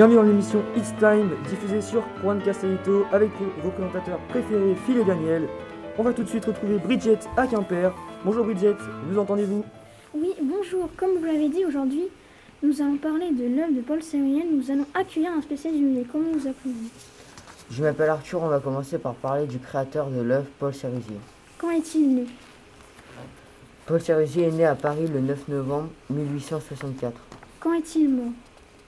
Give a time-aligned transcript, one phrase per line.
[0.00, 3.28] Bienvenue dans l'émission It's Time, diffusée sur Juan Castellito avec
[3.62, 5.46] vos présentateurs préférés Phil et Daniel.
[5.98, 7.92] On va tout de suite retrouver Bridget à Quimper.
[8.24, 8.76] Bonjour Bridget,
[9.10, 9.62] nous entendez-vous?
[10.14, 10.88] Oui, bonjour.
[10.96, 12.04] Comme vous l'avez dit aujourd'hui,
[12.62, 14.46] nous allons parler de l'œuvre de Paul Séruriel.
[14.50, 16.06] Nous allons accueillir un spécialiste du musée.
[16.10, 16.88] Comment vous appelez-vous?
[17.70, 21.18] Je m'appelle Arthur, on va commencer par parler du créateur de l'œuvre, Paul Sérusier.
[21.58, 22.24] Quand est-il né?
[23.84, 27.12] Paul Sérusier est né à Paris le 9 novembre 1864.
[27.60, 28.32] Quand est-il mort?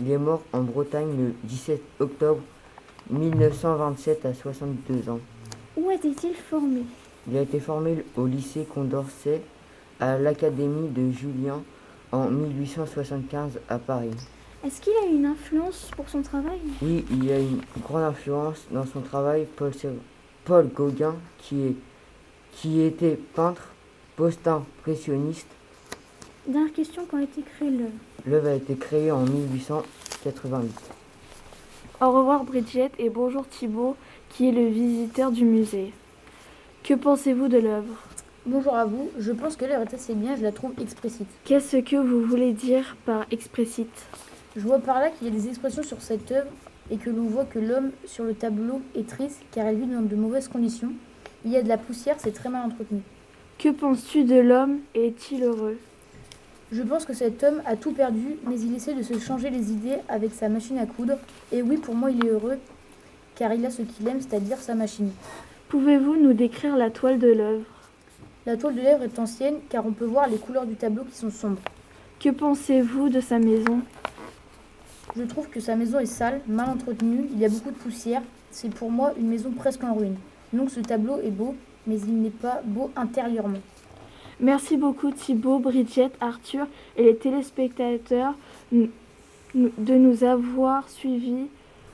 [0.00, 2.40] Il est mort en Bretagne le 17 octobre
[3.10, 5.20] 1927 à 62 ans.
[5.76, 6.82] Où était-il formé?
[7.28, 9.42] Il a été formé au lycée Condorcet
[9.98, 11.62] à l'Académie de Julien
[12.12, 14.10] en 1875 à Paris.
[14.64, 16.60] Est-ce qu'il a une influence pour son travail?
[16.82, 19.46] Oui, il y a une grande influence dans son travail,
[20.44, 21.76] Paul, Gauguin, qui, est,
[22.52, 23.68] qui était peintre,
[24.16, 25.48] post-impressionniste.
[26.46, 27.92] Dernière question, quand a été créée l'œuvre
[28.26, 30.70] L'œuvre a été créée en 1888.
[32.02, 33.96] Au revoir Bridget et bonjour Thibaut
[34.28, 35.92] qui est le visiteur du musée.
[36.82, 37.94] Que pensez-vous de l'œuvre?
[38.44, 41.28] Bonjour à vous, je pense que l'œuvre est assez bien, je la trouve explicite.
[41.44, 44.04] Qu'est-ce que vous voulez dire par explicite?
[44.54, 46.50] Je vois par là qu'il y a des expressions sur cette œuvre
[46.90, 50.02] et que l'on voit que l'homme sur le tableau est triste car il vit dans
[50.02, 50.92] de mauvaises conditions.
[51.44, 53.00] Il y a de la poussière, c'est très mal entretenu.
[53.58, 54.78] Que penses-tu de l'homme?
[54.94, 55.78] Et est-il heureux?
[56.72, 59.72] Je pense que cet homme a tout perdu, mais il essaie de se changer les
[59.72, 61.14] idées avec sa machine à coudre.
[61.50, 62.58] Et oui, pour moi, il est heureux
[63.34, 65.10] car il a ce qu'il aime, c'est-à-dire sa machine.
[65.68, 67.64] Pouvez-vous nous décrire la toile de l'œuvre?
[68.46, 71.16] La toile de l'œuvre est ancienne car on peut voir les couleurs du tableau qui
[71.16, 71.60] sont sombres.
[72.20, 73.80] Que pensez-vous de sa maison?
[75.16, 78.22] Je trouve que sa maison est sale, mal entretenue, il y a beaucoup de poussière.
[78.50, 80.16] C'est pour moi une maison presque en ruine.
[80.52, 83.58] Donc ce tableau est beau, mais il n'est pas beau intérieurement.
[84.42, 88.34] Merci beaucoup Thibaut, Bridget, Arthur et les téléspectateurs
[88.72, 88.88] de
[89.54, 91.48] nous avoir suivis.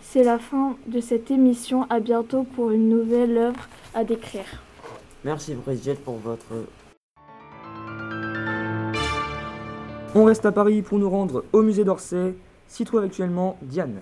[0.00, 1.86] C'est la fin de cette émission.
[1.88, 4.62] À bientôt pour une nouvelle œuvre à décrire.
[5.24, 6.66] Merci Bridget pour votre...
[10.14, 12.34] On reste à Paris pour nous rendre au musée d'Orsay.
[12.66, 14.00] S'y trouve actuellement Diane.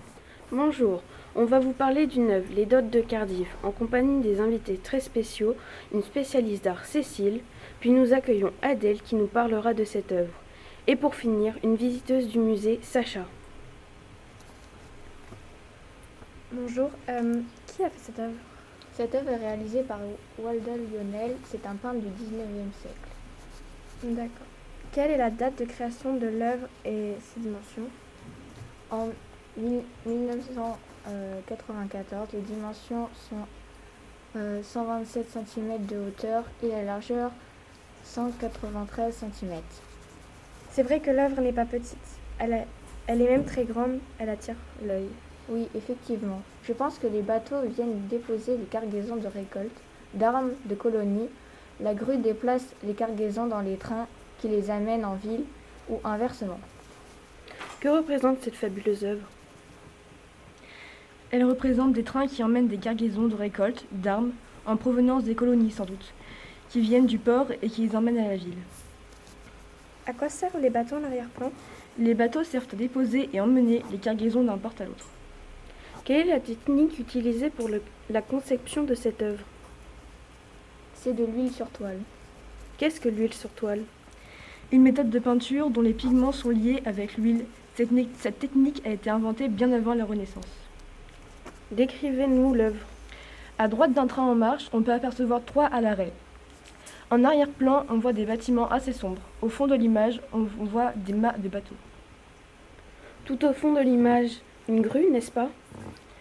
[0.50, 1.02] Bonjour,
[1.36, 4.98] on va vous parler d'une œuvre, Les Dots de Cardiff, en compagnie des invités très
[4.98, 5.54] spéciaux,
[5.94, 7.40] une spécialiste d'art Cécile,
[7.78, 10.32] puis nous accueillons Adèle qui nous parlera de cette œuvre.
[10.88, 13.26] Et pour finir, une visiteuse du musée, Sacha.
[16.50, 18.34] Bonjour, euh, qui a fait cette œuvre?
[18.94, 20.00] Cette œuvre est réalisée par
[20.36, 23.08] Waldo Lionel, c'est un peintre du 19e siècle.
[24.02, 24.46] D'accord.
[24.90, 27.88] Quelle est la date de création de l'œuvre et ses dimensions?
[28.90, 29.10] En
[29.56, 30.76] 1900.
[31.08, 32.28] Euh, 94.
[32.34, 33.46] Les dimensions sont
[34.36, 37.30] euh, 127 cm de hauteur et la largeur
[38.04, 39.60] 193 cm.
[40.70, 41.96] C'est vrai que l'œuvre n'est pas petite.
[42.38, 42.52] Elle,
[43.08, 45.08] est même très grande, elle attire l'œil.
[45.48, 46.42] Oui, effectivement.
[46.64, 49.76] Je pense que les bateaux viennent déposer les cargaisons de récolte,
[50.14, 51.28] d'armes, de colonies.
[51.80, 54.06] La grue déplace les cargaisons dans les trains
[54.38, 55.44] qui les amènent en ville
[55.88, 56.60] ou inversement.
[57.80, 59.26] Que représente cette fabuleuse œuvre?
[61.30, 64.32] Elle représente des trains qui emmènent des cargaisons de récoltes, d'armes,
[64.66, 66.12] en provenance des colonies sans doute,
[66.68, 68.58] qui viennent du port et qui les emmènent à la ville.
[70.06, 71.52] À quoi servent les bateaux en arrière-plan?
[71.98, 75.06] Les bateaux servent à déposer et emmener les cargaisons d'un port à l'autre.
[76.04, 79.44] Quelle est la technique utilisée pour le- la conception de cette œuvre?
[80.94, 81.98] C'est de l'huile sur toile.
[82.78, 83.82] Qu'est-ce que l'huile sur toile?
[84.72, 87.44] Une méthode de peinture dont les pigments sont liés avec l'huile.
[87.74, 90.44] Cette technique a été inventée bien avant la Renaissance.
[91.72, 92.84] Décrivez-nous l'œuvre.
[93.58, 96.12] À droite d'un train en marche, on peut apercevoir trois à l'arrêt.
[97.10, 99.22] En arrière-plan, on voit des bâtiments assez sombres.
[99.42, 101.76] Au fond de l'image, on voit des mâts de bateaux.
[103.24, 105.48] Tout au fond de l'image, une grue, n'est-ce pas?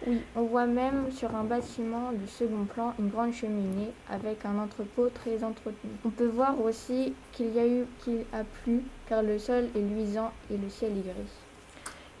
[0.06, 4.58] Oui, on voit même sur un bâtiment du second plan une grande cheminée avec un
[4.58, 5.90] entrepôt très entretenu.
[6.04, 9.80] On peut voir aussi qu'il y a eu qu'il a plu car le sol est
[9.80, 11.32] luisant et le ciel est gris.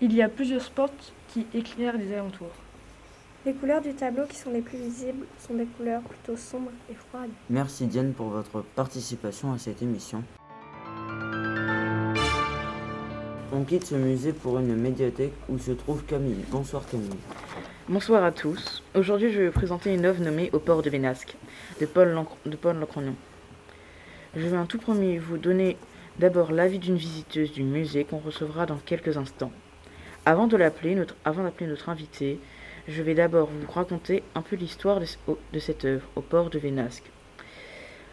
[0.00, 0.88] Il y a plusieurs spots
[1.28, 2.52] qui éclairent les alentours.
[3.46, 6.94] Les couleurs du tableau qui sont les plus visibles sont des couleurs plutôt sombres et
[6.94, 7.30] froides.
[7.48, 10.22] Merci Diane pour votre participation à cette émission.
[13.52, 16.44] On quitte ce musée pour une médiathèque où se trouve Camille.
[16.50, 17.08] Bonsoir Camille.
[17.88, 18.82] Bonsoir à tous.
[18.94, 21.36] Aujourd'hui, je vais vous présenter une œuvre nommée Au port de Vénasque
[21.80, 23.14] de Paul, Lancr- de Paul Lacrognon.
[24.36, 25.76] Je vais en tout premier vous donner
[26.18, 29.50] d'abord l'avis d'une visiteuse du musée qu'on recevra dans quelques instants.
[30.26, 32.38] Avant de l'appeler, notre, avant d'appeler notre invité,
[32.90, 35.16] je vais d'abord vous raconter un peu l'histoire de, ce-
[35.52, 37.10] de cette œuvre, Au port de Vénasque.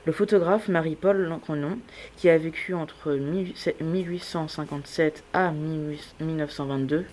[0.06, 1.80] Le photographe Marie-Paul Lancronon,
[2.16, 7.06] qui a vécu entre 1857 à 1922,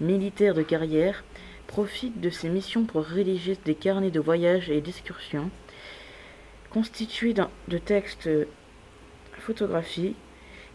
[0.00, 1.24] militaire de carrière,
[1.66, 5.50] profite de ses missions pour rédiger des carnets de voyage et d'excursion
[6.70, 8.28] constitués de textes
[9.38, 10.14] photographies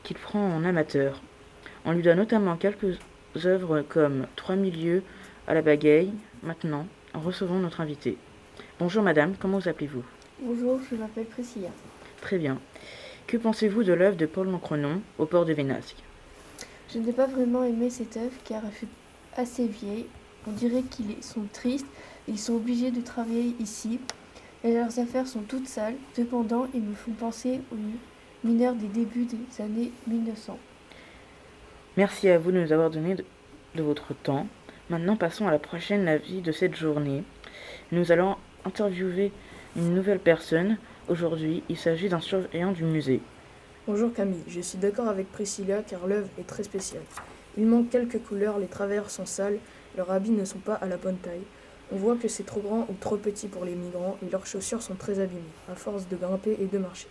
[0.04, 1.22] qu'il prend en amateur.
[1.86, 3.00] On lui donne notamment quelques
[3.46, 5.04] œuvres comme Trois milieux
[5.48, 6.12] à la bagaille,
[6.44, 8.18] maintenant, en recevant notre invité.
[8.80, 10.04] Bonjour madame, comment vous appelez-vous?
[10.42, 11.70] Bonjour, je m'appelle Priscilla.
[12.22, 12.60] Très bien.
[13.28, 15.98] Que pensez-vous de l'œuvre de Paul Lancrenon au port de Vénasque?
[16.94, 18.88] Je n'ai pas vraiment aimé cette œuvre car elle fait
[19.38, 20.06] assez vieille.
[20.48, 21.88] On dirait qu'ils sont tristes
[22.28, 24.00] ils sont obligés de travailler ici.
[24.64, 25.96] Et leurs affaires sont toutes sales.
[26.16, 30.58] Cependant, ils me font penser aux mineurs des débuts des années 1900.
[31.98, 34.48] Merci à vous de nous avoir donné de votre temps.
[34.94, 37.24] Maintenant, passons à la prochaine avis de cette journée.
[37.92, 39.32] Nous allons interviewer
[39.76, 40.78] une nouvelle personne.
[41.10, 43.20] Aujourd'hui, il s'agit d'un surveillant du musée.
[43.88, 47.02] Bonjour Camille, je suis d'accord avec Priscilla car l'œuvre est très spéciale.
[47.58, 49.58] Il manque quelques couleurs, les travers sont sales,
[49.98, 51.42] leurs habits ne sont pas à la bonne taille.
[51.92, 54.84] On voit que c'est trop grand ou trop petit pour les migrants et leurs chaussures
[54.84, 55.42] sont très abîmées,
[55.72, 57.08] à force de grimper et de marcher.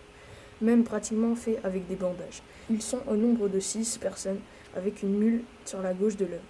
[0.61, 2.43] Même pratiquement fait avec des bandages.
[2.69, 4.39] Ils sont au nombre de 6 personnes
[4.73, 6.43] avec une mule sur la gauche de l'œuvre.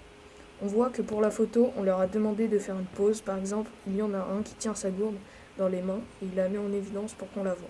[0.64, 3.20] On voit que pour la photo, on leur a demandé de faire une pause.
[3.20, 5.18] Par exemple, il y en a un qui tient sa gourde
[5.58, 7.68] dans les mains et il la met en évidence pour qu'on la voie.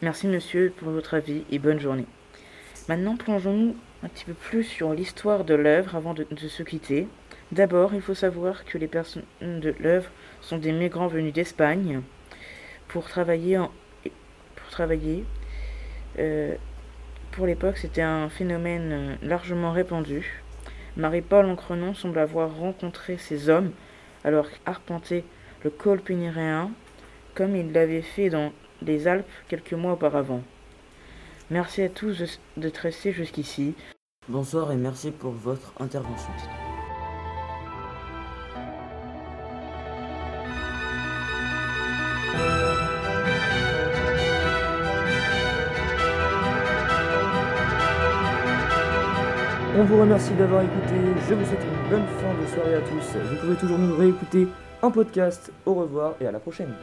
[0.00, 2.06] Merci monsieur pour votre avis et bonne journée.
[2.88, 7.08] Maintenant, plongeons-nous un petit peu plus sur l'histoire de l'œuvre avant de, se quitter.
[7.52, 10.08] D'abord, il faut savoir que les personnes de l'œuvre
[10.40, 12.00] sont des migrants venus d'Espagne
[12.88, 13.58] pour travailler.
[14.56, 15.26] Pour travailler.
[16.18, 16.54] Euh,
[17.32, 20.42] pour l'époque, c'était un phénomène largement répandu.
[20.98, 23.70] Marie-Paul Ancrenon semble avoir rencontré ces hommes
[24.24, 25.24] alors arpenté
[25.62, 26.70] le col pénéréen
[27.34, 28.52] comme il l'avait fait dans
[28.82, 30.42] les Alpes quelques mois auparavant.
[31.50, 33.74] Merci à tous d'être restés jusqu'ici.
[34.28, 36.32] Bonsoir et merci pour votre intervention.
[49.80, 50.94] On vous remercie d'avoir écouté,
[51.28, 53.16] je vous souhaite une bonne fin de soirée à tous.
[53.30, 54.48] Vous pouvez toujours nous réécouter
[54.82, 55.52] en podcast.
[55.66, 56.74] Au revoir et à la prochaine.